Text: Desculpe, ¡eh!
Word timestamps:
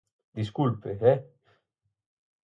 Desculpe, 0.39 0.91
¡eh! 1.11 1.17